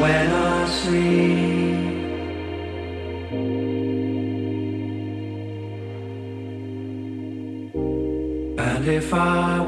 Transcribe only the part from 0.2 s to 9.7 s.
I sleep, and